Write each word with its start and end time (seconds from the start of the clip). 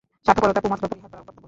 স্বার্থপরতার 0.25 0.63
কু-মতলব 0.63 0.91
পরিহার 0.91 1.09
করা 1.11 1.19
কর্তব্য। 1.21 1.37